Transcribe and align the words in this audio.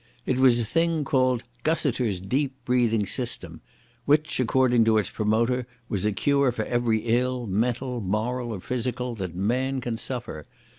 It 0.25 0.39
was 0.39 0.59
a 0.59 0.65
thing 0.65 1.03
called 1.03 1.43
"Gussiter's 1.63 2.19
Deep 2.19 2.55
breathing 2.65 3.05
System," 3.05 3.61
which, 4.05 4.39
according 4.39 4.83
to 4.85 4.97
its 4.97 5.11
promoter, 5.11 5.67
was 5.89 6.05
a 6.05 6.11
cure 6.11 6.51
for 6.51 6.65
every 6.65 7.01
ill, 7.01 7.45
mental, 7.45 8.01
moral, 8.01 8.51
or 8.51 8.61
physical, 8.61 9.13
that 9.13 9.35
man 9.35 9.79
can 9.79 9.97
suffer. 9.97 10.47